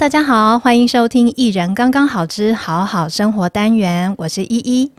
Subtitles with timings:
[0.00, 4.90] 大家好，欢迎收听《一人刚刚好之好好生活》单元，我是依依。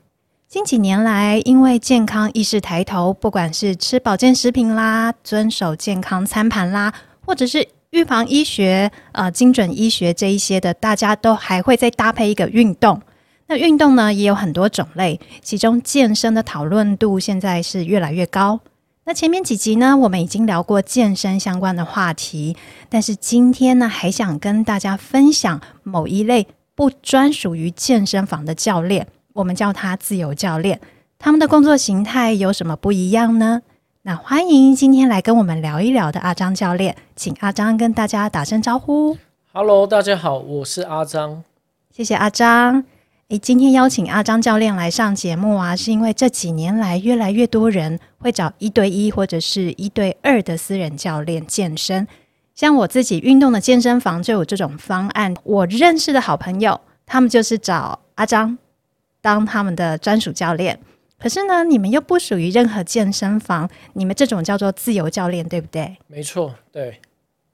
[0.47, 6.93] 近几年来，因为健康意识抬头，不管是吃保健食品啦，遵守健康餐盘啦，
[7.25, 13.01] 或者是预防医学、呃精准医学这一些的，大家都还会再搭配一个运动。
[13.47, 18.59] 那运动呢，也有很多种类，其中健身的讨论度现在是越来越高。
[19.03, 22.55] 那前面几集呢，我们已经聊过健身相关的话题，
[22.87, 30.79] 但是今天呢，还想跟大家分享某一类不专属于健身房的教练，我们叫他自由教练。
[31.17, 33.63] 他们的工作形态有什么不一样呢？
[34.03, 39.17] 那欢迎今天来跟我们聊一聊的阿张教练，请阿张跟大家打声招呼。
[39.51, 41.43] Hello，大家好，我是阿张。
[41.89, 42.83] 谢谢阿璋。
[43.31, 52.05] 诶，今天邀请阿张教练来上节目啊，是因为这几年来越来越多人会找一对一或者是一对二的私人教练健身。
[52.53, 55.33] 像我自己运动的健身房就有这种方案。
[55.45, 58.57] 我认识的好朋友，他们就是找阿张
[59.21, 60.77] 当他们的专属教练。
[61.17, 65.95] 可是呢，你们又不属于任何健身房，你们这种叫做自由教练，对不对？
[66.07, 66.99] 没错，对。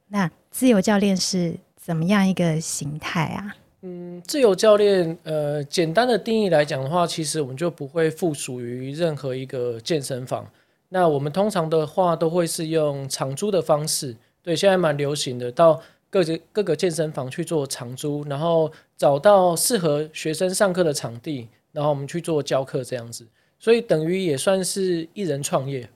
[0.08, 3.54] 那自由教练是怎么样一个形态啊？
[3.82, 10.46] 嗯，自由教练，呃，简单的定义来讲的话，其实我们就不会附属于任何一个健身房。
[10.90, 14.16] 那我们通常的话，都会是用长租的方式。
[14.42, 23.28] 对，现在蛮流行的，到各个各个健身房去做长租，然后找到适合学生上课的场地，然后我们去做教课这样子。
[23.60, 25.88] 所以等于也算是一人创业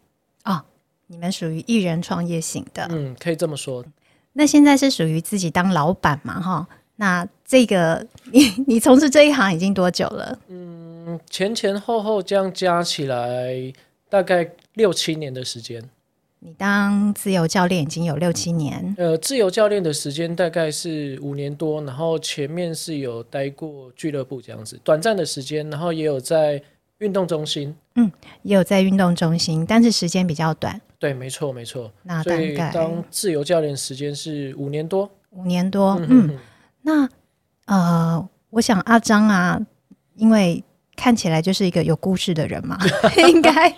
[0.43, 0.61] 哦。
[1.07, 3.83] 你们属于一人创业型的，嗯，可以这么说。
[4.33, 6.39] 那现在是属于自己当老板嘛？
[6.39, 6.67] 哈。
[7.02, 10.38] 那这个 你你从事这一行已经多久了？
[10.49, 13.73] 嗯，前前后后这样加起来
[14.07, 15.84] 大概六七年的时间。
[16.44, 18.94] 你当自由教练已经有六七年？
[19.00, 26.62] 呃，自由教练的时间大概是五年多，然后前面是有待过俱乐部这样子，短暂的时间，然后也有在
[27.00, 27.75] 运动中心。
[27.95, 28.12] 嗯，
[28.44, 30.79] 也有在运动中心，但是时间比较短。
[31.00, 31.91] 对，没错，没错。
[32.03, 36.28] 那大概当自由教练时间是五年多，五年多，嗯。
[36.28, 36.38] 嗯
[36.81, 37.08] 那
[37.66, 39.59] 呃，我想阿张啊，
[40.16, 40.64] 因为
[40.96, 42.78] 看起来就是一个有故事的人嘛，
[43.30, 43.75] 应该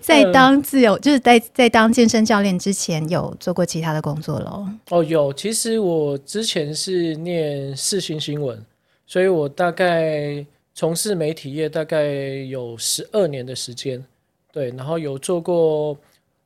[0.00, 4.66] 在当自由，就是在在当健身教练之前，有做过其他的工作喽。
[4.90, 8.62] 哦，有，其实我之前是念世新新闻，
[9.06, 14.04] 所以我大概从事媒体业大概有十二年的时间，
[14.52, 15.96] 对，然后有做过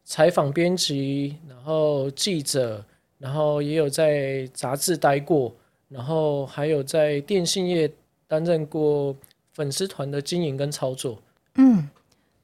[0.04, 2.84] 采访编辑，然后记者，
[3.18, 5.52] 然后也有在杂志待过。
[5.94, 7.88] 然后还有在电信业
[8.26, 9.14] 担任过
[9.52, 11.16] 粉丝团的经营跟操作。
[11.54, 11.88] 嗯，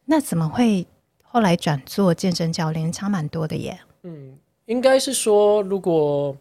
[0.04, 0.86] 那怎么会
[1.24, 2.92] 后来转做健身教练？
[2.92, 3.76] 差蛮多的耶。
[4.04, 6.36] 嗯，应该是说，如果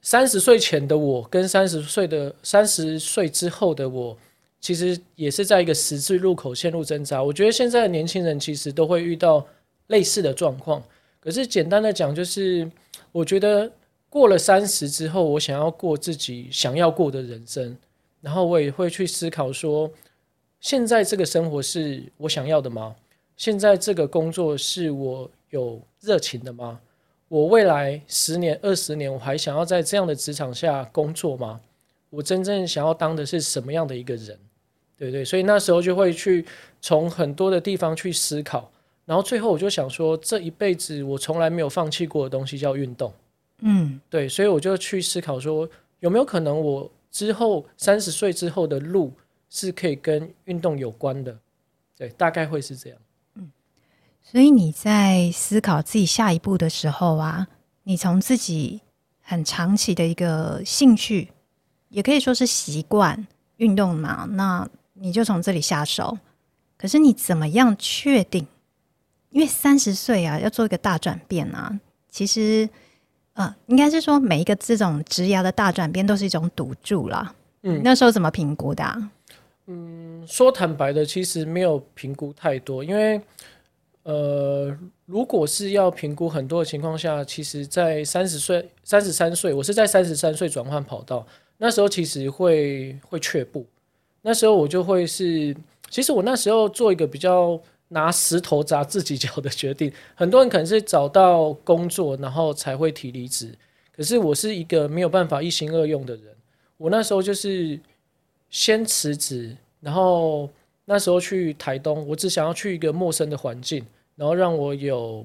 [0.00, 4.16] 三十岁前的我跟三十岁的三十岁之后的我，
[4.60, 7.20] 其实也是在一个十字路口陷入挣扎。
[7.20, 9.44] 我觉得现在的年轻人其实都会遇到
[9.88, 10.80] 类似的状况。
[11.18, 12.70] 可是简单的讲，就是
[13.10, 13.68] 我觉得。
[14.08, 17.76] 过了三十之后，我想要过自己想要过的人生，
[18.20, 19.90] 然后我也会去思考说，
[20.60, 22.94] 现在这个生活是我想要的吗？
[23.36, 26.80] 现在这个工作是我有热情的吗？
[27.28, 31.60] 我未来十年、二十年，我还想要在这样的职场下工作吗？
[32.08, 34.38] 我真正想要当的是什么样的一个人？
[34.96, 35.22] 对不对？
[35.22, 36.46] 所以那时候就会去
[36.80, 38.70] 从很多的地方去思考，
[39.04, 43.12] 然后最后我就想说，这一辈子我从来没有放弃过的东西叫运动。
[43.60, 45.66] 嗯，对，所以我就去思考说，
[46.00, 49.10] 有没有可能我之后三十岁之后的路
[49.48, 51.38] 是可以跟运动有关的？
[51.96, 52.98] 对，大概会是这样。
[53.36, 53.50] 嗯，
[54.22, 57.48] 所以你在思考自己下一步的时候啊，
[57.84, 58.82] 你从自己
[59.22, 61.30] 很长期的一个兴趣，
[61.88, 63.26] 也可以说是习惯
[63.56, 66.18] 运动嘛，那你就从这里下手。
[66.76, 68.46] 可是你怎么样确定？
[69.30, 71.80] 因为三十岁啊，要做一个大转变啊，
[72.10, 72.68] 其实。
[73.38, 77.34] 嗯，应该是说每一个这种职涯的大转变都是一种赌注啦。
[77.62, 79.10] 嗯，那时候怎么评估的啊？
[79.66, 83.20] 嗯，说坦白的，其实没有评估太多，因为
[84.04, 84.74] 呃，
[85.04, 91.26] 如果是要评估很多的情况下，其实在三十岁、三十三岁，我是在三十三岁转换跑道，
[91.58, 93.66] 那时候其实会会却步，
[94.22, 95.54] 那时候我就会是，
[95.90, 97.60] 其实我那时候做一个比较。
[97.88, 103.52] 拿石头砸自己脚的决定， 很多人可能是找到工作，然后才会提离职。
[103.96, 106.24] 可是我是一个没有办法一心二用的人，
[106.76, 107.78] 我那时候就是
[108.50, 110.50] 先辞职，然后
[110.84, 113.84] 那时候去台东，我只想要去一个陌生的环境，
[114.14, 115.24] 然后让我有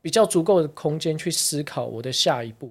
[0.00, 2.70] 比较足够的空间去思考我的下一步。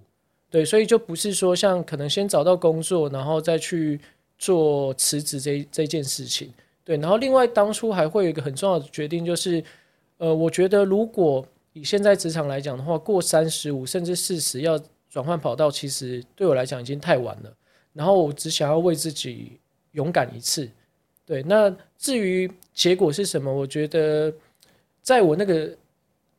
[0.49, 3.99] 对，所以就不是说像可能先找到工作，然后再去
[4.37, 6.53] 做辞职这这件事情。
[6.89, 9.63] 对，然后另外当初还会有一个很重要的决定，就是
[10.17, 14.75] 呃，我觉得如果以现在职场来讲的话，过三十五甚至四十要
[15.07, 17.53] 转换跑道，其实对我来讲已经太晚了。
[17.93, 19.59] 然后我只想要为自己
[19.91, 20.67] 勇敢一次。
[21.27, 24.33] 对，那至于结果是什么，我觉得
[25.03, 25.69] 在我那个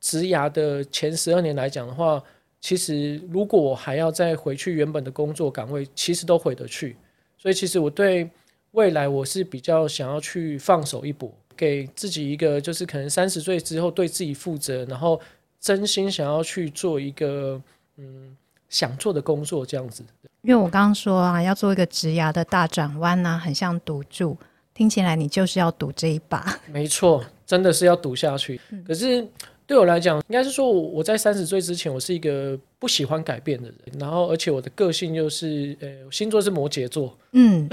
[0.01, 2.21] 职涯的前十二年来讲的话，
[2.61, 6.97] 其实如果我还要再回去原本的工作岗位，其实都回得去。
[7.39, 8.29] 所以其实我对
[8.73, 15.21] 未来我是比较想要去放手一搏，给自己一个就是可能三十岁之后对自己负责，然后
[15.61, 17.61] 真心想要去做一个
[17.97, 18.37] 嗯
[18.69, 20.05] 想做的工作这样子。
[20.43, 24.37] 因为我刚刚说啊，要做一个职涯的大转弯呢，很像赌注。
[24.73, 28.59] 听起来你就是要赌这一把，没错，真的是要赌下去。
[28.71, 29.27] 嗯、可是
[29.71, 34.01] 对我来讲，应该是说我在三十岁之前，我是一个不喜欢改变的人。
[34.01, 37.17] 然后，而且我的个性又是，呃，星座是摩羯座。
[37.31, 37.69] 嗯，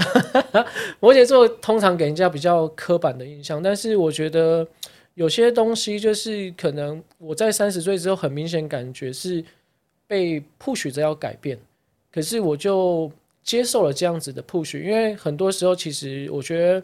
[1.01, 3.63] 摩羯座通常给人家比较刻板的印象。
[3.63, 4.67] 但是我觉得
[5.15, 9.43] 有些东西，就是可能我在三十岁之后，很明显感觉是
[10.05, 11.57] 被 push 着要改变。
[12.11, 13.11] 可是我就
[13.41, 16.83] 接受了这样子的 push，因为很多时候，其实我觉得。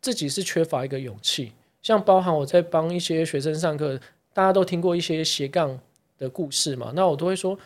[0.00, 1.50] 自己是缺乏一个勇气，
[1.82, 3.98] 像包含我在帮一些学生上课，
[4.38, 5.76] 大家都听过一些斜杠
[6.16, 7.58] 的故事嘛，那我都会说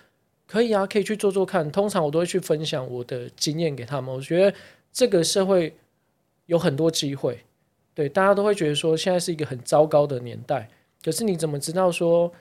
[0.47, 1.71] 可以啊，可以去做做看。
[1.71, 4.15] 通常我都会去分享我的经验给他们。
[4.15, 4.57] 我觉得
[4.91, 5.77] 这个社会
[6.47, 7.39] 有很多机会，
[7.93, 10.67] 对，大家都会觉得说现在是一个很糟糕的年代，
[11.05, 12.33] 可是你怎么知道说，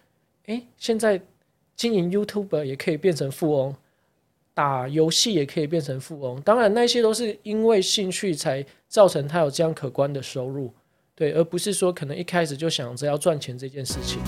[0.46, 1.22] 诶，现在
[1.76, 3.76] 经营 YouTube 也可以变成富翁？
[4.54, 10.74] 打游戏也可以变成富翁，当然那些都是因为兴趣才造成他有这样可观的收入，
[11.22, 14.20] 对，而不是说可能一开始就想着要赚钱这件事情。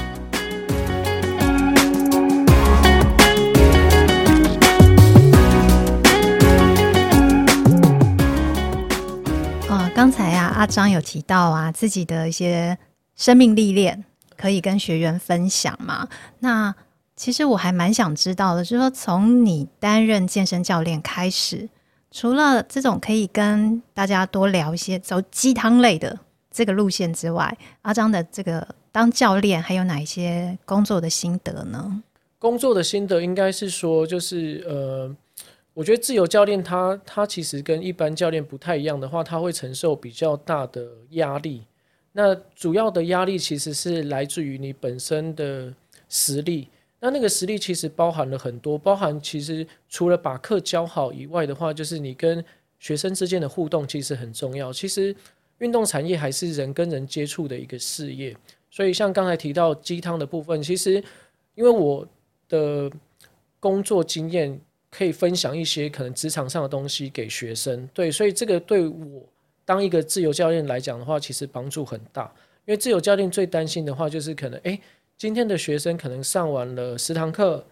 [9.68, 12.78] 啊，刚才啊，阿张有提到啊，自己的一些
[13.16, 14.06] 生命历练
[14.38, 16.08] 可以跟学员分享嘛？
[16.42, 16.76] 那。
[17.16, 21.70] 其实我还蛮想知道的，就是说从你担任健身教练开始，
[22.10, 26.20] 除了这种可以跟大家多聊一些走鸡汤类的
[26.54, 32.04] 这个路线之外，阿张的这个当教练还有哪一些工作的心得呢？
[32.38, 35.16] 工作的心得应该是说，就是呃，
[35.74, 41.64] 我觉得自由教练他他其实跟一般教练不太一样的话，他会承受比较大的压力。
[42.12, 45.74] 那主要的压力其实是来自于你本身的
[46.08, 46.68] 实力。
[47.00, 52.44] 那那个实力其实包含了很多，包含其实除了把课教好以外的话，就是你跟
[52.80, 54.72] 学生之间的互动其实很重要。
[54.72, 55.16] 其实
[55.64, 58.36] 运动产业还是人跟人接触的一个事业，
[58.70, 61.02] 所以像刚才提到鸡汤的部分，其实
[61.56, 62.06] 因为我
[62.50, 62.92] 的
[63.60, 64.60] 工作经验
[64.92, 69.24] 可以分享一些可能职场上的东西给学生，对，所以这个对我
[69.64, 72.32] 当一个自由教练来讲的话，其实帮助很大。
[72.66, 74.80] 因为自由教练最担心的话就是可能诶。
[75.16, 77.64] 今天的学生可能上完了十堂课、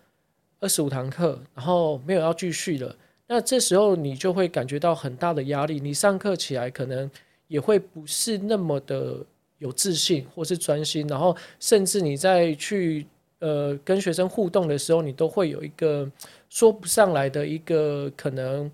[0.60, 2.96] 二十五堂课，然后没有要继续了。
[3.28, 7.10] 那这时候你就会感觉到很大的压力，你上课起来可能
[7.52, 9.18] 也会不是那么的
[9.58, 13.06] 有自信或是专心，然后甚至你在去
[13.40, 16.10] 呃跟学生互动的时候，你都会有一个
[16.50, 18.72] 说不上来的一个可能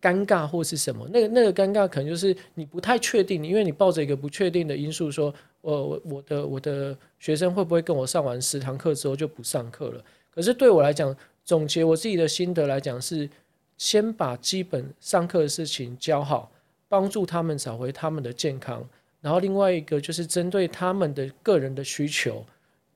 [0.00, 1.08] 尴尬或是什么。
[1.08, 5.34] 那个那个尴尬可能就是你不太确定，因为你抱着一个不确定的因素说。
[5.62, 10.04] 我我我的我的学生会不会跟我上完十堂课之后就不上课了？
[10.34, 13.30] 可是对我来讲，总结我自己的心得来讲是，
[13.78, 16.50] 先把基本上课的事情教好，
[16.92, 18.86] 帮助他们找回他们的健康。
[19.22, 22.44] 然后另外一个就是针对他们的个人的需求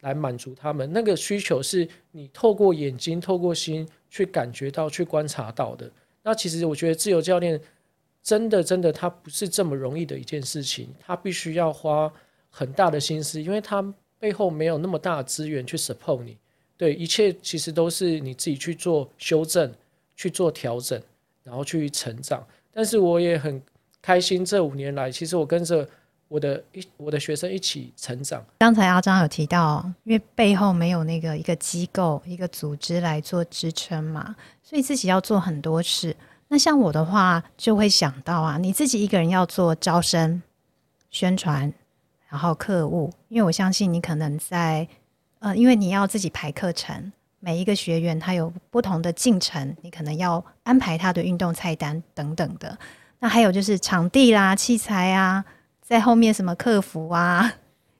[0.02, 0.92] 来满足他们。
[0.92, 5.90] 那个需求是你透过眼睛、透过心去感觉到、去观察到的。
[6.22, 7.58] 那其实我觉得自由教练
[8.22, 12.12] 真的真的他不是这么容易的一件事情，他必须要花。
[12.48, 13.82] 很大的心思，因为他
[14.18, 16.38] 背后没有那么大的资源去 support 你，
[16.74, 19.70] 对，一切其实都是你自己去做修正、
[20.14, 20.98] 去做调整，
[21.42, 22.42] 然后去成长。
[22.72, 23.60] 但是我也很
[24.06, 25.84] 开心，这五年来，其实我跟着
[26.28, 28.40] 我的一我的学生一起成长。
[28.60, 36.14] 刚才阿张有提到，因为背后没有那个一个机构、一个组织来做支撑嘛，所以自己要做很多事。
[36.46, 40.40] 那像我的话，就会想到啊，你自己一个人要做招生、
[41.10, 41.74] 宣传。
[42.28, 44.86] 然后课务，因为我相信你可能在，
[45.40, 52.78] 呃，因为你要自己排课程，每一个学员他有不同的进程，你可能要安排他的运动菜单等等的。
[53.18, 55.44] 那还有就是场地啦、器材啊，
[55.80, 57.52] 在后面什么客服啊，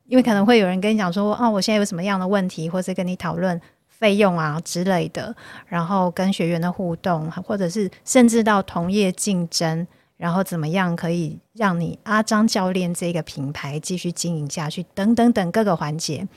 [0.07, 5.35] 因为可能会有人跟你讲说，哦，我现在有什么样的问题，或者跟你讨论费用啊之类的，
[5.67, 9.87] 然后跟学员的互动，或者是甚至到同业竞争，
[10.19, 16.29] 然后怎么样可以让你阿张教练这个品牌继续经营下去，等等等各个环节。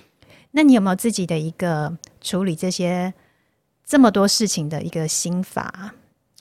[0.52, 3.14] 那你有没有自己的一个处理这些
[3.86, 5.94] 这么多事情的一个心法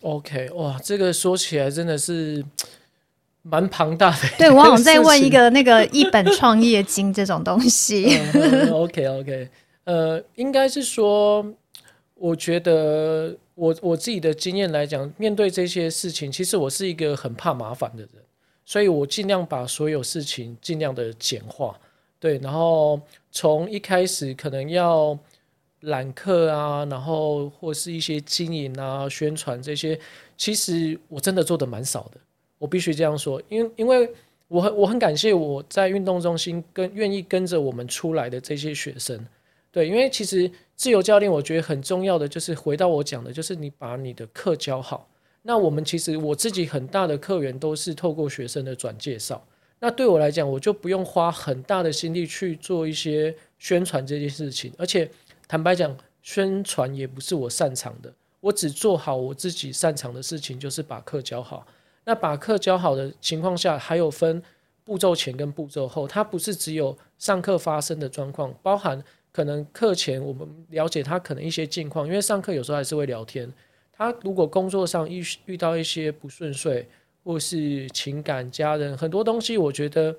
[0.02, 2.44] ？OK，哇，这个说起来真的是
[3.42, 4.28] 蛮庞大的。
[4.38, 8.18] 对，我好像在问一个那个一本创业经这种东西。
[8.72, 9.48] OK，OK。
[9.84, 11.44] 呃，应该是说，
[12.14, 18.10] 我觉得我我自己的经验来讲，面对这些事情，其实我是一个很怕麻烦的人，
[18.66, 21.74] 所以我尽量把所有事情尽量的简化，
[22.20, 23.00] 对，然后
[23.32, 25.18] 从一开始可能要
[25.80, 29.98] 揽客啊，然后或是一些经营啊、宣传这些，
[30.36, 32.20] 其实我真的做的蛮少的，
[32.58, 34.10] 我必须这样说，因为因为
[34.48, 39.24] 我很我很感谢我在运动中心跟愿意跟着我们出来的这些学生。
[39.70, 45.06] 对，因为其实自由教练，我觉得很重要的就是回到我讲的，就是你把你的课教好。
[45.42, 49.42] 那我们其实我自己很大的客源都是透过学生的转介绍。
[49.78, 54.72] 那对我来讲，我就不用花很大的心力去做一些宣传这件事情。
[54.76, 55.08] 而且
[55.48, 58.12] 坦白讲，宣传也不是我擅长的。
[58.40, 61.66] 我只做好我自己擅长的事情，就是把课教好。
[62.04, 64.40] 那把课教好的情况下，还有分
[64.84, 69.02] 步骤前跟步骤后，它不是只有上课发生的状况，包含。
[69.30, 73.48] 可能课前我们了解他可能一些近况，因为上课有时候还是会聊天。
[73.92, 76.84] 他如果工作上遇遇到一些不顺遂，
[77.22, 80.16] 或是情感、家人很多东西，我觉得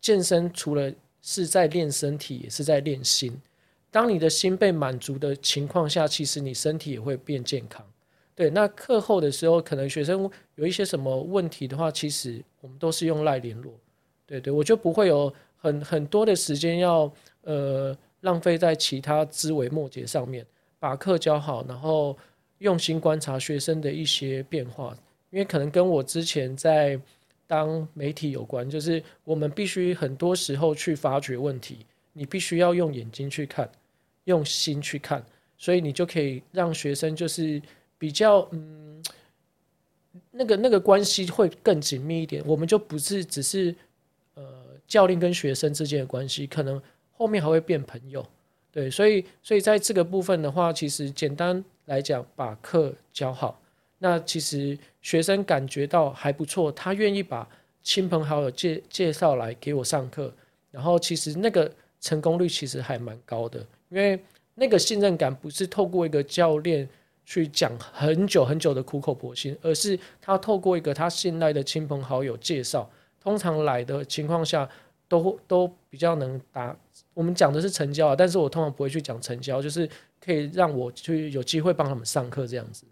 [0.00, 0.90] 健身除了
[1.22, 3.40] 是在练身体，也是在练心。
[3.90, 7.84] 当你的心被满足的情况下，其实你身体也会变健康。
[8.34, 13.72] 对，那课后的时候，可能学生有一些什么问题的话，其实我们都是用赖联络。
[14.26, 17.96] 对对，我就不会有很很多的时间要呃。
[18.22, 20.44] 浪费在其他枝微末节上面，
[20.78, 22.14] 把课教好，然后
[22.58, 24.94] 用心观察学生的一些变化，
[25.30, 27.00] 因为可能跟我之前在
[27.46, 31.78] 当媒体有关，就是我们必须很多时候去发掘问题，
[32.12, 33.66] 你必须要用眼睛去看，
[34.24, 35.24] 用心去看，
[35.56, 37.60] 所以你就可以让学生就是
[37.98, 39.02] 比较嗯，
[40.30, 43.74] 那个那个关系会更紧密一点，我们就不是只是
[44.34, 44.44] 呃
[44.86, 46.80] 教练跟学生之间的关系，可能。
[47.12, 48.26] 后面还会变朋友，
[48.72, 53.60] 对，所以所以在这个部分的话，其实简单来讲，把课教好，
[53.98, 57.46] 那其实学生感觉到还不错，他愿意把
[57.82, 60.32] 亲朋好友介介绍来给我上课，
[60.70, 64.18] 然后其实那个成功率其实还蛮高的，因为
[64.54, 66.88] 那个信任感不是透过一个教练
[67.24, 72.88] 去讲很久很久的苦口婆心，而是他透过一个他信赖的亲朋好友介绍，
[73.22, 74.68] 通常来的情况下
[75.06, 76.74] 都都比较能达。
[77.14, 79.88] 我们讲的是成交啊，但是我通常不会去讲成交，就是
[80.24, 82.84] 可以让我去有机会帮他们上课这样子。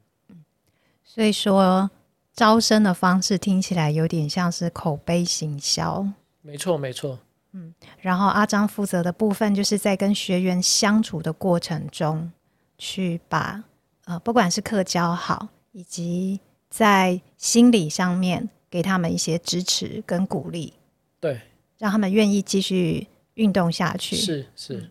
[1.05, 1.91] 所以说，
[2.35, 6.07] 招生的方式听起来有点像是口碑行销。
[6.43, 7.19] 没错，没错。
[7.53, 12.31] 嗯，然后阿张负责的部分就是在跟学员相处的过程中，
[12.77, 13.63] 去把
[14.05, 16.41] 呃不管是课教好，以及
[16.71, 20.75] 在心理上面给他们一些支持跟鼓励，
[21.21, 21.41] 对，
[21.79, 23.07] 让他们愿意继续。
[23.39, 24.91] 运动下去是是、嗯，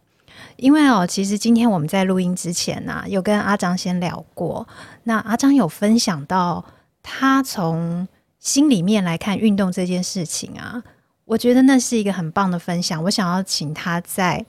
[0.55, 4.65] 因为哦，其实今天我们在录音之前呢、啊，有跟阿张先聊过。
[5.03, 6.63] 那阿张有分享到，
[7.03, 8.07] 他从
[8.39, 10.81] 心里面来看运动这件事情啊，
[11.27, 13.03] 我觉得那是一个很棒的分享。
[13.03, 14.43] 我想要请他再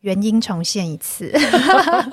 [0.00, 1.30] 原音重现一次。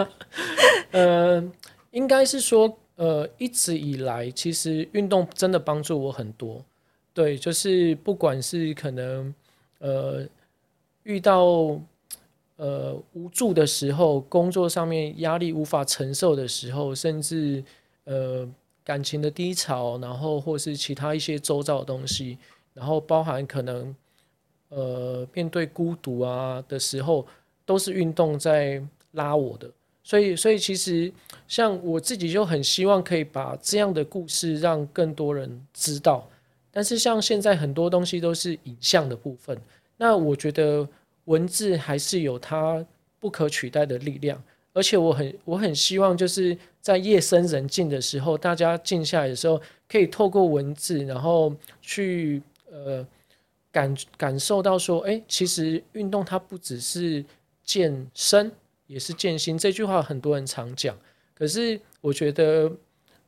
[0.91, 1.43] 呃，
[1.91, 6.63] 应该是说，呃，一直以来，其实运动真的帮助我很多。
[7.13, 9.33] 对，就是不管是可能，
[9.79, 10.27] 呃。
[11.03, 11.81] 遇到
[12.57, 17.63] 呃无助的时候，工作上面压力无法承受的时候，甚至
[18.03, 18.47] 呃
[18.83, 22.37] 感情的低潮，然后或是其他一些周遭的东西，
[22.73, 23.95] 然后包含可能
[24.69, 27.25] 呃面对孤独啊的时候，
[27.65, 29.69] 都是运动在拉我的。
[30.03, 31.11] 所以，所以其实
[31.47, 36.27] 像我自己就很希望可以把这样的故事让更多人知道。
[36.71, 39.55] 但是像现在很多东西都是影像的部分。
[39.97, 40.87] 那我觉得
[41.25, 42.83] 文字还是有它
[43.19, 44.41] 不可取代的力量，
[44.73, 53.05] 而且我很我很希望就是在夜深人静的时候，大家静下来的时候，可以透过文字，然后去呃
[53.71, 57.23] 感感受到说，哎，其实运动它不只是
[57.63, 58.51] 健身，
[58.87, 59.55] 也是健心。
[59.55, 60.97] 这句话很多人常讲，
[61.35, 62.71] 可是我觉得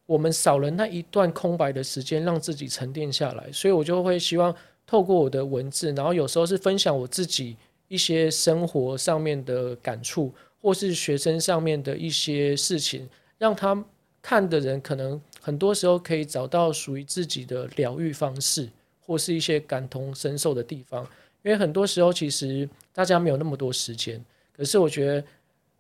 [0.08, 4.56] 我们少了那一段空白的时间，让自己沉淀下来，所以我就会希望。
[4.86, 7.56] 透过我的文字，然后有时候是分享我自己
[7.88, 10.30] 一些生活上面的感触，
[10.62, 13.82] 或是学生上面的一些事情，让他
[14.22, 18.70] 看的人可能很多时候可以找到属于自己的疗愈方式，
[19.06, 21.04] 或是一些感同身受的地方。
[21.44, 24.24] 因为很多时候其实大家没有那么多时间，
[24.56, 25.24] 可是我觉得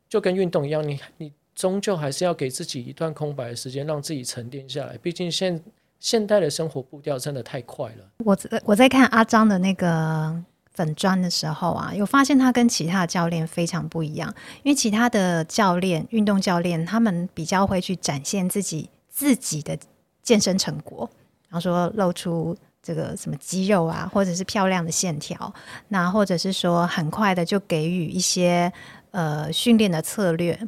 [0.10, 4.98] 就跟运动一样，你你终究还是要给自己一段空白的时间，让自己沉淀下来。
[4.98, 5.62] 毕竟现
[6.00, 8.10] 现代的生活步调真的太快了。
[8.18, 10.44] 我我在看阿张的那个。
[10.76, 19.78] 粉砖的时候啊，有发现他跟其他的教练非常不一样，因为其他的教练、运动教练，他们比较会去展现自己自己的
[20.24, 21.08] 健身成果，
[21.48, 25.52] 然后说露出这个什么肌肉啊，或者是漂亮的线条，
[25.88, 28.72] 那或者是说很快的就给予一些
[29.10, 30.68] 呃训练的策略，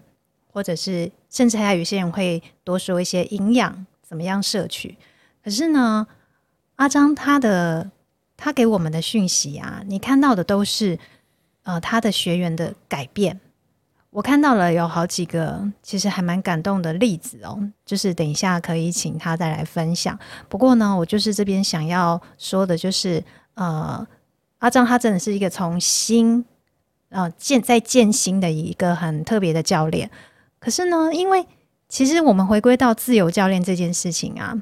[0.51, 4.97] 或者是甚至还有一些人会多说一些营养怎么样摄取。
[5.43, 6.07] 可是呢，
[6.77, 7.91] 阿张他的。
[8.37, 10.99] 他给我们的讯息啊，你看到的都是
[11.63, 13.39] 呃他的学员的改变。
[14.15, 20.17] 我看到了有好几个其实还蛮感动的例子哦，就是等一下可以请他再来分享。
[20.47, 23.21] 不过呢，我就是这边想要说的就是
[23.55, 24.07] 呃，
[24.59, 26.45] 阿张他真的是一个从心
[27.09, 30.09] 呃建在建心的一个很特别的教练。
[30.59, 31.45] 可是呢，因为
[31.89, 34.55] 其实我们回归到自由教练这件事情啊。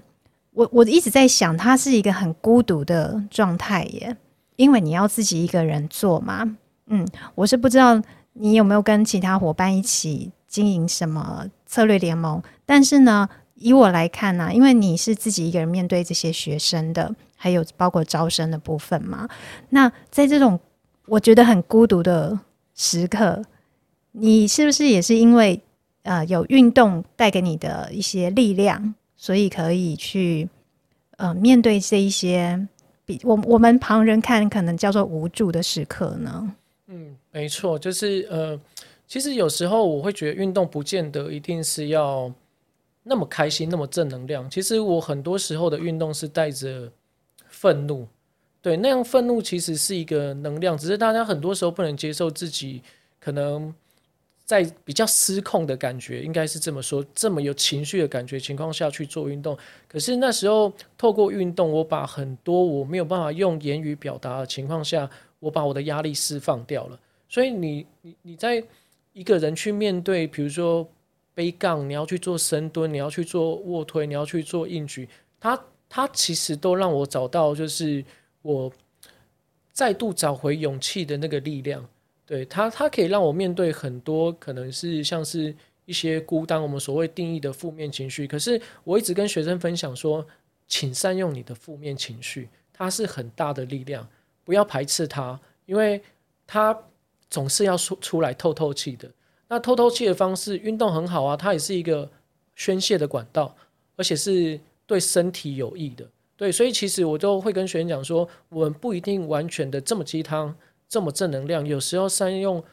[0.54, 4.18] 我我一直在想，他是一个很孤独的状态耶，
[4.56, 6.58] 因为你要自己一个人做嘛。
[6.88, 8.02] 嗯，我是不知道
[8.34, 19.28] 你有没有跟其他伙伴一起经营什么策略联盟，但是呢，以我来看呢、因为你是自己一个人面对这些学生的，还有包括招生的部分嘛。
[19.70, 20.60] 那在这种
[21.08, 22.40] 我觉得很孤独的
[22.76, 23.44] 时刻，
[24.12, 25.62] 你是不是也是因为
[26.04, 28.94] 呃有运动带给你的一些力量？
[29.16, 30.50] 所以可以去
[31.18, 32.68] 呃面对这一些
[33.06, 36.54] 比我我们旁人看可能叫做无助的时刻呢？
[36.88, 38.58] 嗯，没错，就是呃，
[39.06, 42.34] 其实有时候我会觉得运动不见得一定是要
[43.04, 44.50] 那么开心、那么正能量。
[44.50, 46.90] 其实我很多时候的运动是带着
[47.50, 48.08] 愤怒，
[48.62, 52.82] 对，那样愤怒其实是一个能量，只是大家很多时候不能接受自己
[53.20, 53.74] 可能。
[54.46, 59.58] 在比较失控的感觉，应该是这么说，这么有情绪的感觉情况下去做运动。
[59.88, 67.00] 可是那时候透过运动，我把很多我没有办法用言语表达的情况下，我把我的压力释放掉了。
[67.34, 68.64] 所以你你你在
[69.12, 70.88] 一个人去面对，比如说
[71.34, 78.06] 背杠，你要去做深蹲，你要去做卧推，你要去做硬举，他他其实都让我找到，就是
[78.44, 78.72] 我
[79.72, 81.84] 再度找回勇气的那个力量。
[82.24, 88.28] 对他，他可以让我面对很多可能是像是一些孤单，我们所谓定义的负面情绪。
[88.28, 90.24] 可是我一直跟学生分享说，
[90.68, 94.08] 请善用你的负面情绪，它是很大的力量，
[94.44, 96.00] 不要排斥它，因为
[96.46, 96.80] 它
[97.34, 99.10] 总是要出出来透透气的。
[99.48, 102.08] 那透透气的方式，运动很好啊，它也是一个
[102.56, 103.56] 宣泄的管道，
[103.96, 106.08] 而且是对身体有益的。
[106.38, 110.56] 对，所以其实我都会跟学员讲说，我们不一定完全的这么鸡汤。
[110.90, 112.64] 这么正能量，有时候善用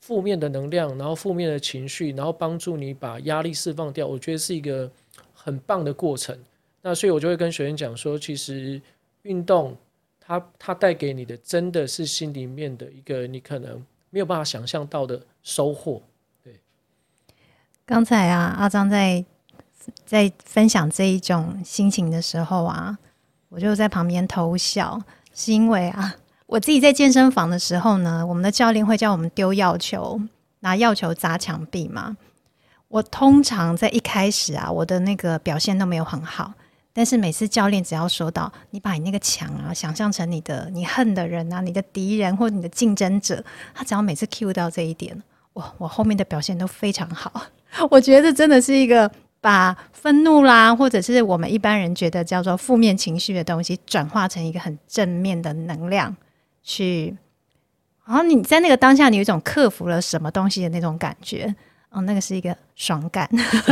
[0.00, 4.90] 负面的能量，然后负面的情绪，然后帮助你把压力释放掉，我觉得是一个
[5.32, 6.38] 很棒的过程。
[6.82, 8.78] 那所以我就会跟学员讲说，其实
[9.22, 9.74] 运动
[10.20, 16.02] 它它带给你的真的是心里面的一个你可能没有办法想象到的收获。
[16.44, 16.60] 对，
[17.86, 19.24] 刚才啊，阿张在
[20.04, 22.98] 在分享这一种心情的时候啊，
[23.48, 25.02] 我就在旁边偷笑，
[25.34, 26.14] 是因为啊。
[26.46, 30.20] 我自己在健身房的时候呢，我们的教练会叫我们丢药球，
[30.58, 32.16] 拿药球砸墙壁嘛。
[32.88, 36.52] 我通常在一开始啊，我的那个表现都没有很好，
[36.92, 43.42] 但是每次教练只要说到你把你那个墙啊想象成你的你恨的人啊，你的敌人或你的竞争者，
[43.74, 45.22] 他只要每次 cue 到这一点，
[45.54, 47.46] 哇，我后面的表现都非常好。
[47.90, 56.16] 我觉得真的是一个把愤怒啦，或者是我们一般人觉得叫做负面情绪的东西，转化成一个很正面的能量。
[56.62, 57.16] 去，
[58.04, 61.54] 然后你在那个当下，你有一种克服了什么东西的那种感觉，
[61.88, 63.26] 哦，那个是一个爽感，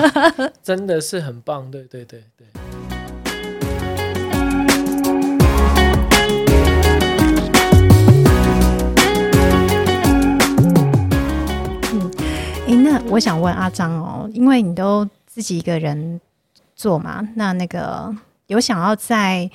[0.62, 2.46] 真的是很棒，对对对对。
[13.10, 16.20] 我想问阿张哦，因为你都自己一个人
[16.74, 18.14] 做嘛，那那个
[18.46, 19.50] 有想要在。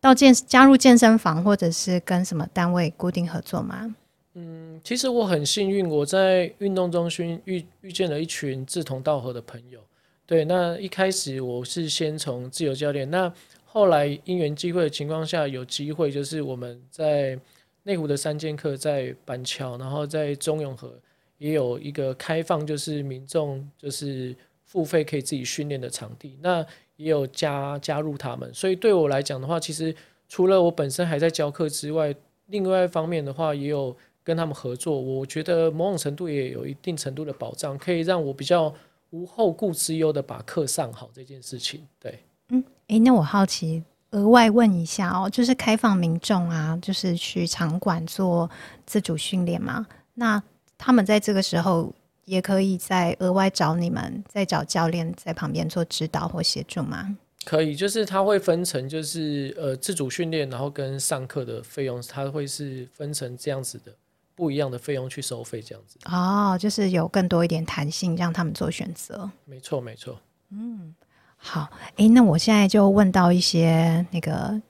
[0.00, 3.96] 到健加入健身房，或者是跟什么单位固定合作吗？
[4.34, 9.80] 嗯，其实我很幸运，我在运动中心遇遇见了一群志同道合的朋友。
[10.24, 13.30] 对，那一开始我是先从自由教练，那
[13.64, 17.36] 后来因缘际会的情况下，有机会就是我们在
[17.82, 20.94] 内湖的三剑客在板桥，然后在中永和
[21.38, 26.64] 也有一个开放，就是民众就是付费可以自己训练的场地，那
[26.96, 28.52] 也有加加入他们。
[28.52, 29.94] 所以对我来讲的话，其实
[30.28, 32.14] 除了我本身还在教课之外，
[32.46, 35.00] 另外一方面的话，也有跟他们合作。
[35.00, 38.74] 我觉得某种程度也有一定程度的保障，可以让我比较
[39.10, 41.86] 无后顾之忧的把课上好这件事情。
[42.00, 42.18] 对，
[42.50, 43.82] 嗯，诶、那我好奇。
[44.12, 48.48] 额外问一下哦，就是开放民众啊，就是去场馆做
[48.86, 49.86] 自主训练嘛？
[50.14, 50.42] 那
[50.78, 51.92] 他们在这个时候
[52.24, 57.18] 也可以再额外找你们，再找教练在旁边做指导或协助吗？
[57.44, 63.92] 可以，就是他会分成，就是呃自主训练，然后跟上课的费用，他会是分成这样子的
[64.34, 65.98] 不一样的费用去收费，这样子。
[66.04, 69.30] 哦，就是有更多一点弹性，让他们做选择。
[69.44, 70.20] 没错，没错。
[70.50, 70.94] 嗯。
[71.40, 74.60] 好，诶，那我现在就问到一些那个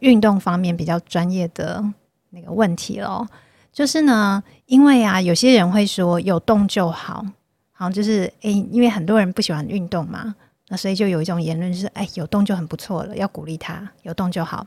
[0.00, 1.82] 运动方面比较专业的
[2.30, 3.26] 那个问题了。
[3.72, 7.24] 就是呢，因为啊，有些人会说有动就好，
[7.70, 10.34] 好，就是诶，因为很多人不喜欢运动嘛，
[10.66, 14.66] 那所以就有一种言论是，诶，有动就很不错了，要鼓励他有动就好。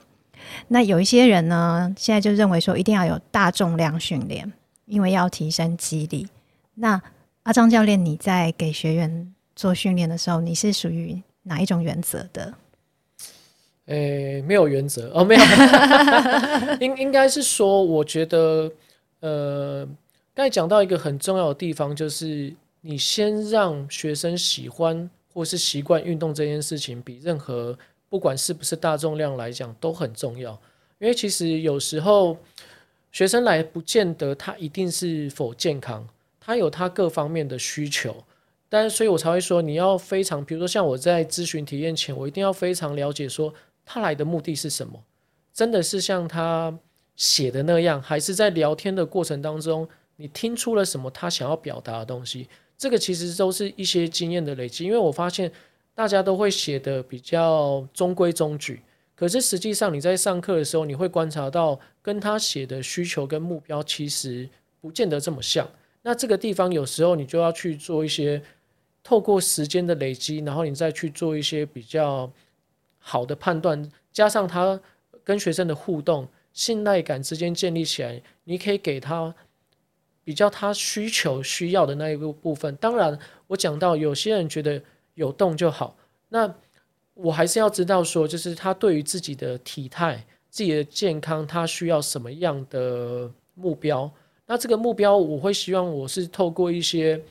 [0.70, 4.50] 那有一些人呢，现在就认为说一定要有大重量训练，
[4.86, 6.26] 因为要提升肌力。
[6.76, 7.02] 那
[7.44, 12.54] 阿张教练，你在给学员做训练的时候，你是属于哪一种原则的？
[13.88, 15.42] 诶、欸，没有原则哦，没有，
[16.80, 18.72] 应应该是说，我觉得，
[19.20, 19.86] 呃，
[20.34, 27.78] 刚才讲到一个很重要的地方，就是你先让学生喜欢或是习惯运动这件事情，比任何
[28.10, 30.52] 不管是不是大重量来讲都很重要。
[31.00, 32.38] 因为其实有时候
[33.12, 36.08] 学生来不见得他一定是否健康，
[36.40, 38.16] 他有他各方面的需求。
[38.70, 43.54] 但，所以我才会说，你要非常，比如说像我在咨询体验前，我一定要非常了解，说
[43.86, 45.02] 他来的目的是什么？
[45.54, 46.78] 真的是像他
[47.18, 52.48] 写的那样，还是在聊天的过程当中，你听出了什么他想要表达的东西？
[52.78, 54.86] 这个其实都是一些经验的累积。
[54.86, 55.52] 因为我发现
[55.94, 58.82] 大家都会写的比较中规中矩，
[59.14, 64.48] 可是实际上你在上课的时候，你会观察到跟他写的需求跟目标其实
[64.80, 65.70] 不见得这么像。
[66.04, 68.42] 那这个地方有时候你就要去做一些。
[69.04, 72.30] 透过时间的累积，然后你再去做一些比较
[73.00, 74.78] 好的判断，加上他
[75.24, 76.28] 跟学生的互动、
[76.58, 79.32] 信赖感之间建立起来，你可以给他
[80.24, 82.76] 比较他需求需要的那一个部分。
[82.78, 84.82] 当然，我讲到有些人觉得
[85.14, 85.96] 有动就好，
[86.30, 86.52] 那
[87.14, 94.10] 我还是要知道说，就是他对于自己的体态、自己的健康，他需要什么样的目标？
[94.48, 97.22] 那这个目标，我会希望我是透过一些。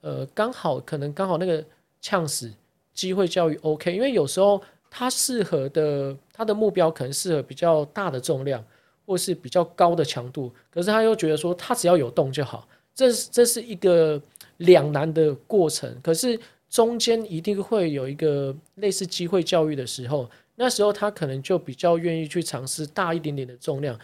[0.00, 1.64] 呃，刚好可能刚好那个
[2.02, 2.52] 呛死
[2.92, 4.60] 机会教育 OK，因为有时候
[4.96, 8.64] 他适合的他的目标可能适合比较大的重量，
[9.04, 14.22] 或是比较高的强度，可是他又觉得说他只要有动就好，这这是一个
[14.58, 15.92] 两难的过程。
[16.00, 16.38] 可是
[16.70, 23.98] 中间一定会有一个类似机会教育的时候，那时候他可能就比较愿意去尝试大一点点的重量，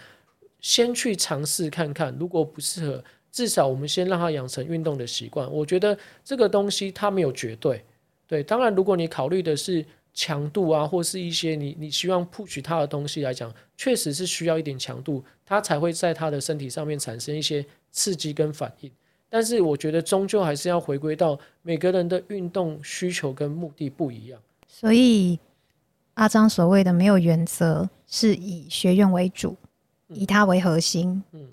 [0.60, 3.04] 先去尝试看看，如果不适合。
[3.32, 5.48] 至少我们先让他养成运动的习惯。
[5.52, 7.80] 我觉得这个东西它没有绝对，
[8.26, 8.42] 对。
[8.42, 18.90] 当然，如果你考虑的是强度啊，或是一些你你希望 push 他的东西来讲，确实是需要一点强度，他才会在他的身体上面产生一些刺激跟反应。
[19.28, 24.40] 但是我觉得终究还是要回归到每个人的运动需求跟目的不一样。
[24.66, 25.38] 所以
[26.14, 29.56] 阿张所谓的没有原则，是以学员为主，
[30.08, 31.22] 以他为核心。
[31.32, 31.42] 嗯。
[31.42, 31.48] 嗯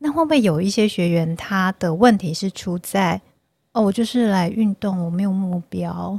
[0.00, 3.18] 那会不会有一些学员，他的问题是出在
[3.72, 6.18] 哦，我就是来运动，我没有目标。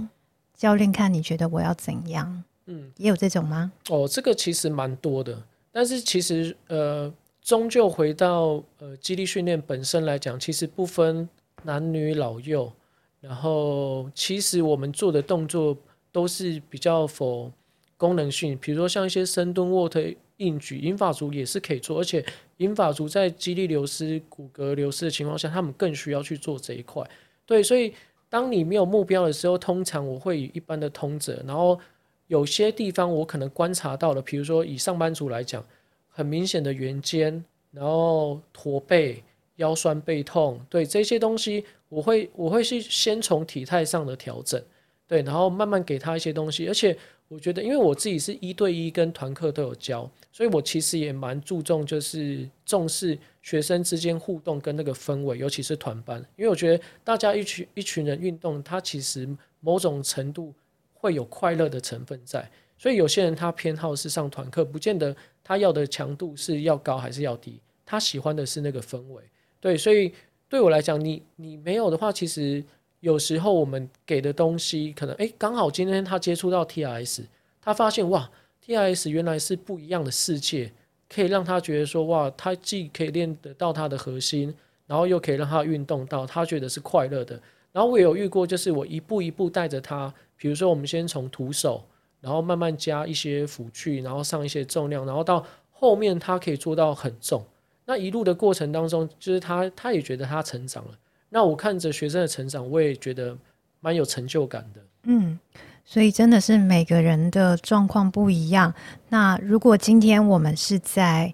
[0.56, 2.44] 教练看你觉得我要怎样？
[2.66, 3.72] 嗯，也有这种吗？
[3.90, 5.42] 哦，这个其实蛮多的。
[5.72, 11.28] 但是其实呃，终究回到呃，肌力训练本身来讲，其实不分
[11.64, 12.72] 男女老幼。
[13.20, 15.76] 然后其实我们做的动作
[16.12, 17.52] 都是比较否
[17.98, 20.18] 功能性，比如说像一些深蹲、卧推。
[20.40, 22.22] 硬举、银发族也是可以做，而且
[22.58, 27.02] 银发族在肌力流失、骨骼流失的情况下，他们更需要去做这一块。
[27.46, 27.94] 对，所以
[28.30, 31.80] 当你没有目标的时候，通常我会以一般的通者，然后
[32.28, 35.64] 有些地方我可能观察到了，比如说以上班族来讲，
[36.10, 39.24] 很明显的圆肩，然后驼背、
[39.58, 44.62] 腰酸背痛，对这些东西，我会我会去先从体态上的调整，
[45.08, 46.98] 对，然后慢慢给他一些东西，而且。
[47.28, 56.24] 我觉得，因为我自己是一对一跟团课都有教，所以我其实也蛮注重，就是重视学生之间互动跟那个氛围，尤其是团班。
[56.36, 59.28] 因为我觉得大家一群一群人运动，他其实
[59.60, 60.54] 某种程度
[60.94, 62.50] 会有快乐的成分在。
[62.78, 69.24] 所以有些人他偏好是上团课，不见得他要的强度是要高还是要低，他喜欢的是那个氛围。
[69.60, 70.14] 对，所以。
[70.48, 72.64] 对我来讲，你你没有的话，其实
[73.06, 77.22] 有时候我们给的东西，可能诶刚好今天他接触到 TIS，
[77.62, 78.28] 他发现哇
[78.66, 80.74] ，TIS 原来是不一样的世界，
[81.08, 84.52] 可以让他觉得说哇，他既可以练得到他的核心，
[84.88, 87.40] 然后又可以让他运动到，他觉得是快乐的。
[87.72, 91.84] 然后我有遇过，就是我一步一步带着他，比如说我们先从徒手，
[92.22, 97.46] 然后慢慢加一些辅具，然后上一些重量，然后到后面他可以做到很重。
[97.86, 100.98] 那一路的过程当中，就是他他也觉得他成长了。
[101.30, 103.38] 那我看着学生的成长，我也觉得
[103.80, 104.82] 蛮有成就感的。
[105.04, 105.40] 嗯，
[105.84, 108.74] 所以真的是每个人的状况不一样。
[109.10, 111.34] 那如果今天我们是在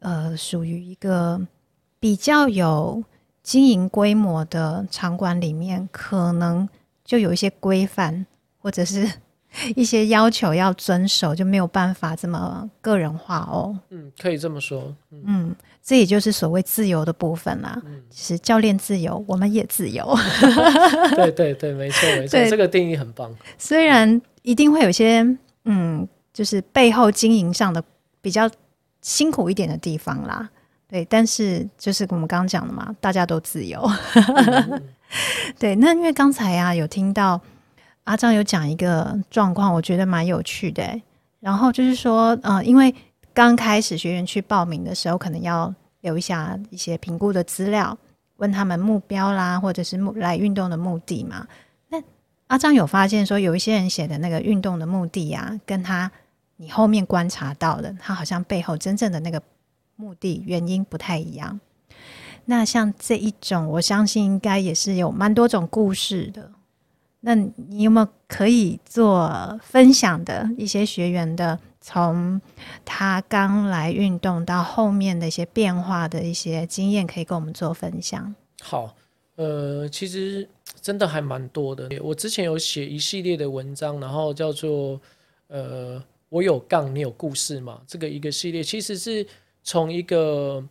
[0.00, 1.40] 呃属于一个
[2.00, 3.02] 比较有
[3.42, 6.68] 经营规模的场馆里面，可能
[7.04, 8.26] 就有一些规范，
[8.58, 9.10] 或者是。
[9.76, 13.76] 一些要求要遵守，就没有办法这么个人化哦。
[13.90, 14.94] 嗯，可以这么说。
[15.10, 17.80] 嗯，嗯，这也就是所谓自由的部分啦。
[17.84, 20.16] 嗯，其实教练自由，我们也自由。
[21.14, 23.30] 对对对，没错没错，这个定义很棒。
[23.58, 25.22] 虽然一定会有些
[25.64, 27.82] 嗯，就是背后经营上的
[28.20, 28.50] 比较
[29.02, 30.48] 辛苦一点的地方啦。
[30.88, 33.82] 对，但是就是我们刚刚讲的嘛，大家都自由。
[34.16, 34.82] 嗯、
[35.58, 37.38] 对，那因为刚才啊有听到。
[38.04, 41.00] 阿张有讲一个状况，我觉得蛮有趣的。
[41.40, 42.94] 然后就是说，呃，因为
[43.34, 47.96] 刚开始学员去报名的时候，可能要留一下一些评估的资料，
[48.36, 51.46] 问他们目标啦，或者是目来运动的目的嘛。
[51.88, 52.02] 那
[52.48, 56.10] 阿张有发现说，有一些人写的那个运动的目的呀，跟他
[56.56, 59.42] 你后面观察到的，他好像背后真正的那个
[59.96, 61.58] 目的原因不太一样。
[62.44, 66.50] 那像这一种，我相信应该也是有蛮多种故事的。
[67.24, 72.40] 那你有没有可以做分享的一些学员的，从
[72.84, 78.34] 他刚来运动到后面的一些变化的一些经验，可以跟我们做分享？
[78.60, 78.94] 好，
[79.36, 80.48] 呃，其实
[80.80, 81.88] 真的还蛮多的。
[82.02, 85.00] 我之前有写一系列的文章，然后叫做
[85.46, 87.80] “呃，我有杠，你有故事”嘛。
[87.86, 89.24] 这个一个系列其实是
[89.62, 90.62] 从一个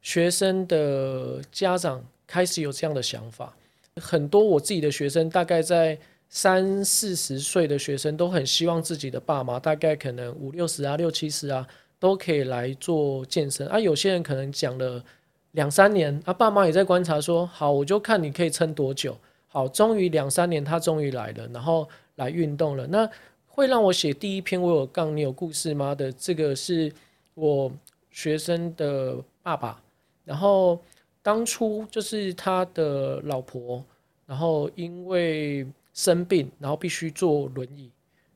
[0.00, 3.54] 学生的家长开始有这样的想法。
[4.00, 11.66] 很多我自己的学生，大概在三四十岁的学生，都很希望自己的爸妈，大概可能五六十啊、六七十啊，
[11.98, 13.78] 都可以来做健身啊。
[13.78, 15.04] 有些人可能讲了
[15.50, 19.14] 两三年，啊，爸妈也在观察说，好，我就看你可以撑多久。
[19.46, 22.86] 好，终于两三年，他终于来了，然后来运动了。
[22.86, 23.06] 那
[23.46, 26.10] 会让我写第一篇我有杠，你有故事吗的？
[26.12, 26.90] 这个是
[27.34, 27.70] 我
[28.10, 29.78] 学生的爸爸，
[30.24, 30.80] 然后。
[31.22, 33.82] 当初就是他的老婆，
[34.26, 37.90] 然后因为生病，然后必须坐轮椅。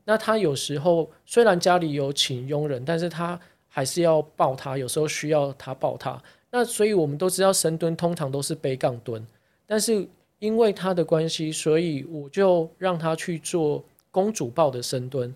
[0.05, 6.21] 那他有时候虽然家里有请佣人，但是他还是要抱他，有时候需要他抱他。
[6.49, 9.25] 那所以我们都知道深蹲通常都是背杠蹲，
[9.65, 10.07] 但是
[10.39, 15.35] 因为他的关系，所以我就让他去做公主抱的深蹲，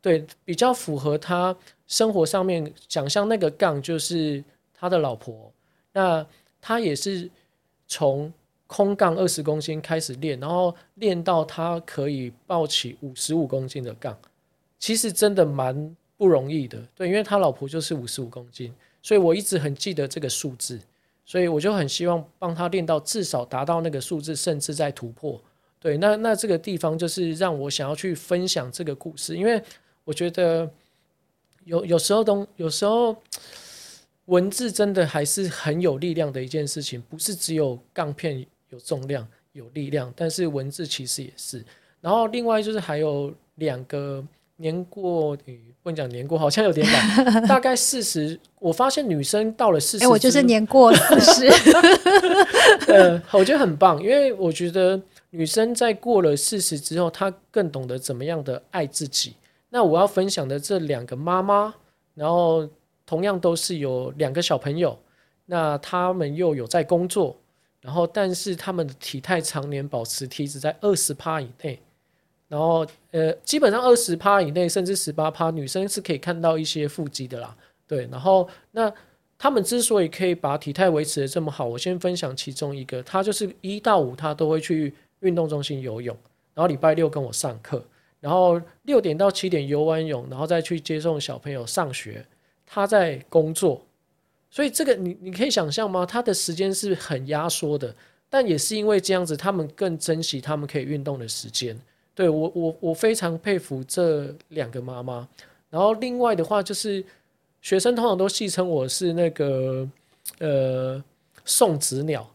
[0.00, 1.54] 对，比较符合他
[1.88, 5.52] 生活上面想象那个杠就是他的老婆。
[5.92, 6.24] 那
[6.62, 7.28] 他也是
[7.88, 8.32] 从
[8.68, 14.16] 空杠二十公斤开始练，然后练到他可以抱起五十五公斤的杠，
[14.78, 16.80] 其实真的蛮不容易的。
[16.94, 18.72] 对，因为他老婆就是五十五公斤，
[19.02, 20.80] 所以我一直很记得这个数字，
[21.26, 25.38] 所以我就很希望帮他练到至少达到那个数字，甚至再突破。
[25.80, 29.60] 对，那那这个地方就是让我想要去分享这个故事，因为
[30.04, 30.70] 我觉得
[31.64, 33.14] 有有时候东有时候。
[34.26, 41.64] 文字真的还是很有力量的一件事情，不是只有杠片有重量有力量，但是文字其实也是。
[42.00, 44.24] 然后另外就是还有两个
[44.56, 45.36] 年过，
[45.82, 48.38] 不能讲年过，好像有点晚， 大概四十。
[48.60, 51.48] 我发现女生到了四十，我就是年过四十。
[52.86, 59.34] 呃，我觉得很棒，因为我觉得女生在过了四十之后，她更懂得怎么样的爱自己。
[59.70, 61.74] 那我要分享的这两个妈妈，
[62.14, 62.68] 然后。
[63.04, 64.98] 同样都是有两个小朋友，
[65.46, 67.36] 那他们又有在工作，
[67.80, 71.78] 然后但是他们的体态常年保持体脂在二十趴以内，
[72.48, 78.92] 然后呃基本上二十趴以内甚至十八趴，女生是可以看到一些腹肌的啦，对，然后那
[79.36, 86.16] 他们之所以可以把体态维持得这么好，我先分享其中一个，他就是一到五他都会去运动中心游泳，
[86.54, 87.84] 然后礼拜六跟我上课，
[88.20, 92.24] 然后六点到七点游完泳，然后再去接送小朋友上学。
[92.74, 93.82] 他在工作，
[94.50, 96.06] 所以这个你你可以想象吗？
[96.06, 97.94] 他的时间是很压缩的，
[98.30, 101.78] 但也是因为这样子，他们更珍惜他们可以运动的时间。
[102.14, 105.28] 对，我我我非常佩服这两个妈妈。
[105.68, 107.04] 然后另外的话，就是
[107.60, 109.86] 学生通常都戏称我是那个
[110.38, 111.04] 呃
[111.44, 112.26] 送子鸟，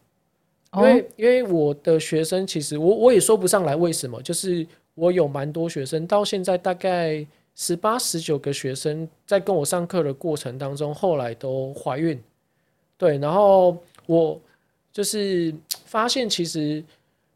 [0.74, 7.26] 因为、哦、因为我的学生其实我我也说不上来为什么，就是我有蛮多学生到现在大概
[7.60, 12.18] 十八十九个学生在跟我上课的过程当中，后来都怀孕。
[12.96, 14.40] 对，然后我
[14.92, 15.52] 就是
[15.84, 16.82] 发现其实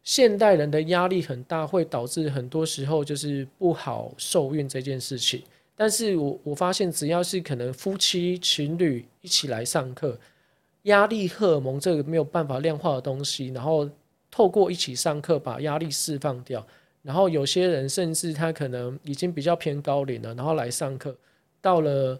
[0.05, 5.43] 现代人的压力很大，会导致很多时候就是不好受孕这件事情。
[5.75, 10.17] 但是我我发现只要是可能夫妻情侣一起来上课。
[10.83, 13.89] 压力荷尔蒙这个没有办法量化的东西，然后
[14.31, 16.65] 透过一起上课把压力释放掉，
[17.03, 21.15] 然后有些人甚至他可能已经比较偏高龄了，然后来上课，
[21.61, 22.19] 到了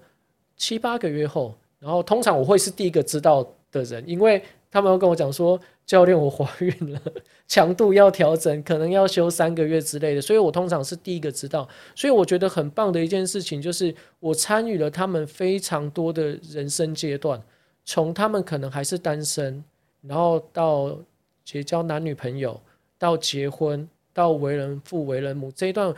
[0.57, 7.01] 七八个月后，然后通常我会是第一个知道的人，因为他们会跟我讲说，教练我怀孕了，
[7.47, 17.41] 强度要调整，可能要休三个月之类的，所以我通常是第一个知道，所以我觉得很棒的一件事情就是我参与了他们非常多的人生阶段。
[17.85, 19.63] 从他们可能还是单身，
[20.03, 20.97] 然后到
[21.45, 22.61] 结交男女朋友，
[22.97, 25.95] 到结婚，到为人父、为人母这一段，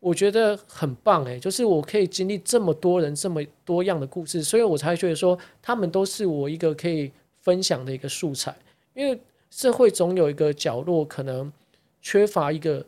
[0.00, 8.54] 我觉得很棒诶，就是我可以经历这么多人、这么多样的故事，所以我才觉得说，他们都是我一个可以分享的一个素材。
[8.94, 9.18] 因为
[9.50, 11.52] 社会总有一个角落可能
[12.00, 12.84] 缺乏一个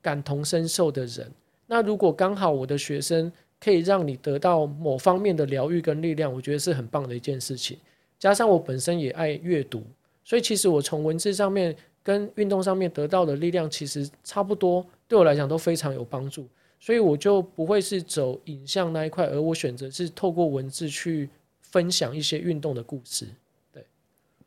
[0.00, 1.30] 感同身受的人，
[1.66, 3.32] 那如果刚好我的学生。
[3.60, 7.76] 可以让你得到某方面的疗愈跟力量，我觉得是很棒的一件事情。
[8.16, 9.82] 加上我本身也爱阅读，
[10.22, 16.46] 所以其实我从文字上面跟运动上面得到的力量，其实差不多，对我来讲都非常有帮助。
[16.80, 21.28] 所以我就不会是走影像那一块，而我选择是透过文字去
[21.60, 23.26] 分享一些运动的故事。
[23.72, 23.84] 对，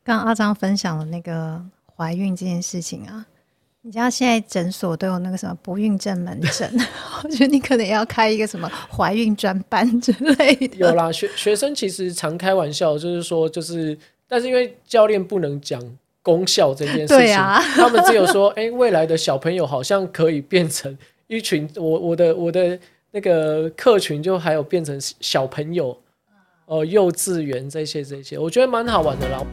[0.02, 1.62] 刚刚阿张分享了那个
[1.94, 3.26] 怀孕这件事情啊。
[3.84, 6.72] 你知道现在诊所都有那个什么不孕症门诊，
[7.24, 10.76] 我觉得你可能要开一个什么怀孕专班之类的。
[10.76, 15.82] 有啦，学学生其实常开玩笑，就是说，就是，但是因为教练不能讲
[16.22, 22.78] 功效这件事情，对啊，他们只有说，哎、欸，未来的小朋友好像可以变成一群，我我的我的
[23.10, 26.00] 那个客群就还有变成小朋友，
[26.88, 29.44] 幼稚园这些这些，我觉得蛮好玩的啦。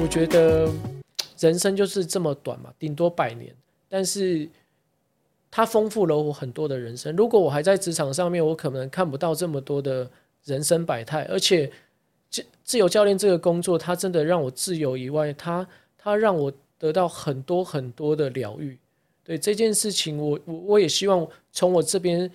[0.00, 0.70] 我觉得
[1.40, 3.52] 人生就是这么短嘛，顶多百年。
[3.88, 4.48] 但是
[5.56, 7.16] 它丰富了我很多的人生。
[7.16, 10.06] 如果我还在职场上面，我可能看不到这么多的
[10.44, 11.24] 人生百态。
[11.30, 11.72] 而且
[12.28, 15.66] 自自由教练这个工作，它真的让我自由以外，它
[15.96, 18.76] 它让我得到很多很多的疗愈。
[19.24, 22.30] 对这件事情我，我我我也希望从我这边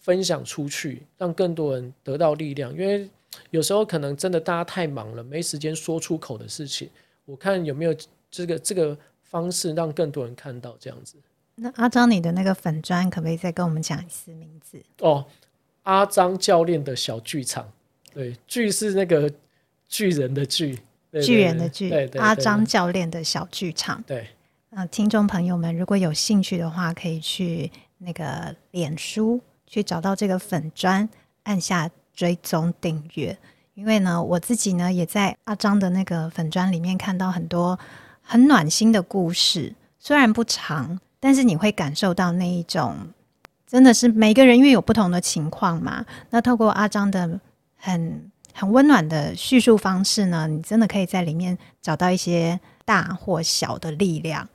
[0.00, 2.72] 分享出去，让更多人得到力量。
[2.76, 3.08] 因为
[3.52, 6.90] 有时候可能真的大家太忙了，没时间说出口的事情。
[7.24, 7.94] 我看有没有
[8.32, 11.16] 这个这个方式让更多人看到这样子。
[11.56, 14.82] 那阿张，你的那个粉砖可不可以再跟我们讲一次名字？
[14.98, 15.24] 哦，
[15.84, 17.68] 阿张教练的小剧场。
[18.12, 19.30] 对，剧是那个
[19.88, 20.78] 巨人的巨，
[21.22, 21.90] 巨人的巨。
[21.90, 24.02] 对，阿张教练的小剧场。
[24.06, 24.28] 对，
[24.70, 31.08] 嗯、呃，听众朋友们，如果有兴趣的话，可以去那个脸书去找到这个粉砖，
[31.44, 33.36] 按下追踪订阅。
[33.74, 37.76] 因为呢，我自己呢也在阿张的那个粉砖里面看到很多
[38.22, 42.94] 很暖心的故事，虽然不长，但是你会感受到那一种，
[43.66, 46.04] 真的是每个人因为有不同的情况嘛。
[46.28, 47.40] 那透过阿张的
[47.76, 54.46] 很很温暖的叙述方式呢，你真的可以在里面找到一些大或小的力量。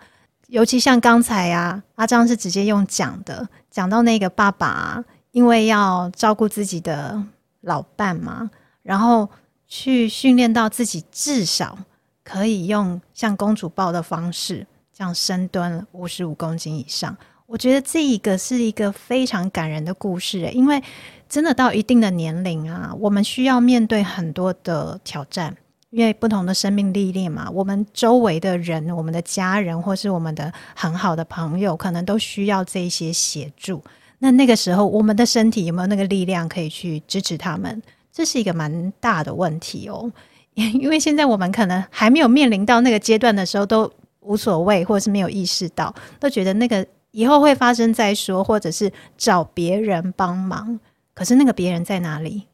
[0.50, 7.20] 尤其像刚才啊，阿张是直接用讲的，讲到那个爸爸，因为要照顾自己的
[7.62, 8.52] 老伴嘛。
[8.84, 9.28] 然后
[9.66, 11.76] 去训练到自己至少
[12.24, 14.68] 可以用像公主抱的方式
[15.00, 20.40] 这样深蹲五十五公斤以上，我觉得这一个是一个非常感人的故事。
[20.52, 20.84] 因为
[21.30, 25.56] 真的到一定的年龄啊，我们需要面对很多的挑战，
[25.92, 33.82] 因为不同的生命历练嘛，我们周围的人、我们的家人或是我们的很好的朋友，可能都需要这些协助。
[34.18, 37.82] 那那个时候，我们的身体有没有那个力量可以去支持他们？
[38.12, 40.12] 这是一个蛮大的问题哦，
[40.56, 43.90] 因为现在我们可能还没有面临到那个阶段的时候，都
[44.30, 50.80] 无所谓，或者是没有意识到，都觉得那个以后会发生再说，或者是找别人帮忙。
[51.14, 52.48] 可是那个别人在哪里？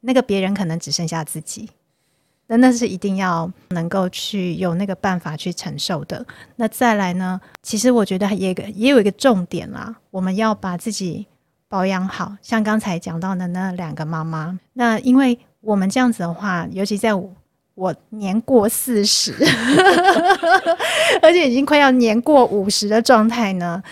[0.00, 1.68] 那个别人可能只剩下自己，
[2.46, 6.24] 那那是一定要能够去有那个办法去承受的。
[6.56, 7.40] 那再来呢？
[7.62, 11.26] 其实我觉得也也有一个重点啦，我们要把自己。
[11.68, 17.10] 保养好，像刚才讲到的那两个妈妈，那因为我们这样子的话，尤其在
[17.76, 19.32] 我，年过四十，
[21.22, 23.82] 而且已经快要年过五十的状态呢，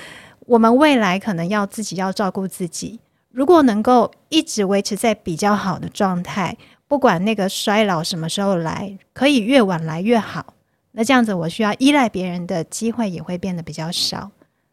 [0.47, 2.99] 我们未来可能要自己要照顾自己。
[3.31, 6.57] 如果能够一直维持在比较好的状态，
[6.89, 10.55] 不管那个衰老什么时候来，可以越晚来越好。
[10.93, 14.31] 那这样子，我需要依赖别人的机会也会变得比较少。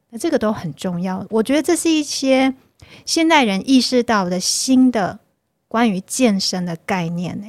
[0.09, 1.25] 那这个都很重要。
[1.29, 2.53] 我觉得这是一些
[3.05, 5.19] 现代人意识到的新的
[5.67, 7.37] 关于健身的概念。
[7.41, 7.47] 呢，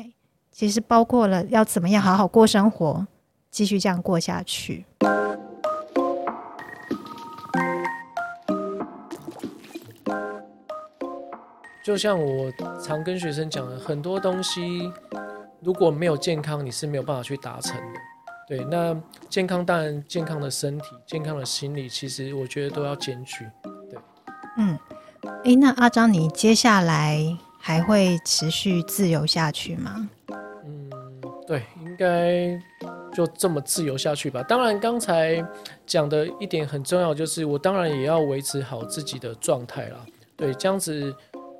[0.52, 3.06] 其实包括了要怎么样好好过生活，
[3.50, 4.84] 继续这样过下去。
[11.82, 14.92] 就像我常跟学生讲的，很多东西
[15.60, 18.00] 如果没有健康，你是没有办法去达成的。
[18.46, 18.94] 对，那
[19.28, 23.48] 健康当然健康的身体、健康的心理，其实我觉得都要兼具。
[23.90, 23.98] 对，
[24.58, 24.78] 嗯，
[25.44, 30.08] 诶，那阿张，你接下来还会持续自由下去吗？
[30.64, 30.90] 嗯，
[31.46, 32.58] 对，应该
[33.12, 34.42] 就这么自由下去吧。
[34.42, 35.44] 当然，刚才
[35.86, 40.04] 讲的一点很重要，就是我当然也要维持好自己的状态啦。
[40.36, 41.14] 对，这样子。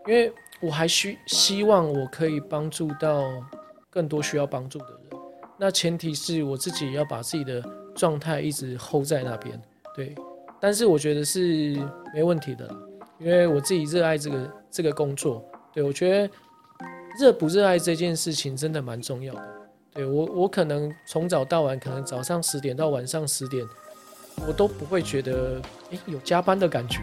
[0.04, 3.22] 因为我还需希望我可以帮助到
[3.88, 5.20] 更多需要帮助的人，
[5.56, 7.62] 那前提是我自己要把自己的
[7.94, 9.62] 状态一直 hold 在那边，
[9.94, 10.12] 对。
[10.58, 11.78] 但是我觉得是
[12.12, 12.68] 没问题的，
[13.20, 15.40] 因为我自己热爱这个这个工作，
[15.72, 16.28] 对，我觉得
[17.18, 19.42] 热不热爱这件事情真的蛮重要的。
[19.94, 23.64] 对，我我可能从早到晚，可能早上十点到晚上十点，
[24.46, 25.60] 我都不会觉得
[25.90, 27.00] 诶有加班的感觉。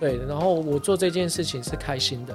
[0.00, 2.34] 对，然后我做这件事情是开心的，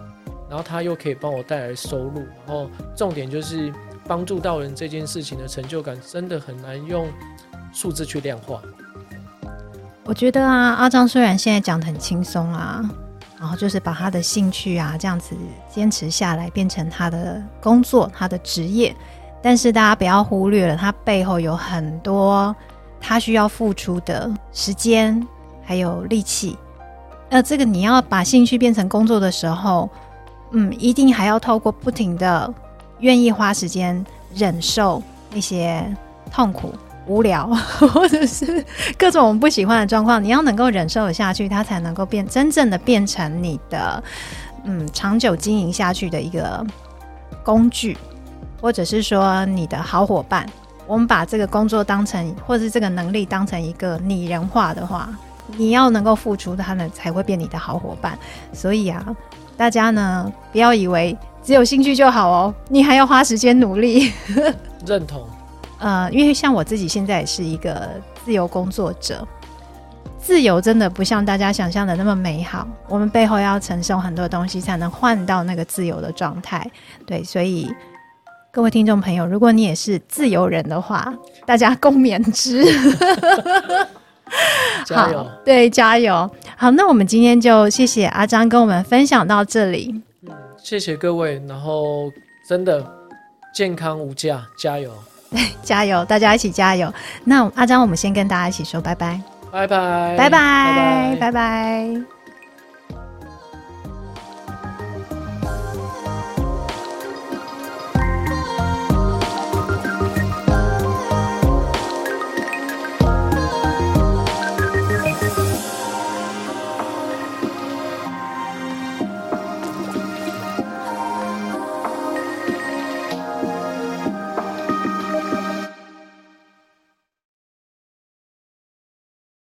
[0.50, 3.74] 然后他又可以帮我带来收入，然后重点就是
[4.08, 7.08] 帮助到人这件事情的成就感，真的很难用
[7.74, 8.62] 数字去量化。
[10.04, 12.84] 我觉得啊，阿张虽然现在讲得很轻松啊，
[13.42, 15.36] 然后就是把他的兴趣啊这样子
[15.68, 18.96] 坚持下来，变成他的工作、他的职业，
[19.42, 22.56] 但是大家不要忽略了，他背后有很多
[23.00, 25.28] 他需要付出的时间
[25.64, 26.56] 还有力气。
[27.32, 29.90] 那，这个你要把兴趣变成工作的时候，
[30.52, 32.54] 嗯，一定还要透过不停的
[33.00, 35.02] 愿意花时间忍受
[35.34, 35.84] 那些
[36.32, 36.76] 痛苦、
[37.08, 37.48] 无聊，
[37.94, 38.64] 或者是
[38.98, 44.04] 各种我们不喜欢的状况，你要能够忍受下去，它才能够变真正的变成你的
[44.64, 46.66] 嗯长久经营下去的一个
[47.44, 47.98] 工具，
[48.62, 50.46] 或者是说你的好伙伴。
[50.88, 55.10] 我们把这个工作当成，或者是这个能力当成一个拟人化的话。
[55.58, 58.18] 你要能够付出，他呢才会变你的好伙伴。
[58.54, 59.06] 所以啊，
[59.58, 64.14] 大家呢不要以为只有兴趣就好哦，你还要花时间努力。
[64.86, 65.28] 认同。
[65.82, 67.90] 呃，因为像我自己现在也是一个
[68.24, 69.28] 自由工作者，
[70.20, 72.68] 自由真的不像大家想象的那么美好。
[72.88, 76.70] 我们背后要承受很多东西，才能换到那个自由的状态。
[77.08, 77.74] 对，所以
[78.52, 81.12] 各位听众朋友，如果你也是自由人的话，
[81.46, 82.64] 大家共勉之。
[84.86, 85.28] 加油！
[85.44, 86.30] 对，加油！
[86.56, 89.94] 好，那我们今天就谢谢阿张跟我们分享到这里。
[90.28, 92.10] 嗯，谢谢各位，然后
[92.48, 92.86] 真的
[93.54, 94.94] 健康无价，加油！
[95.32, 96.06] 对， 加油！
[96.06, 96.94] 大家一起加油。
[97.24, 99.20] 那阿张，我们先跟大家一起说拜拜，
[99.52, 102.21] 拜拜，拜拜，拜拜，拜拜。